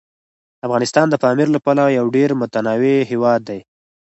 [0.65, 3.59] افغانستان د پامیر له پلوه یو ډېر متنوع هیواد دی.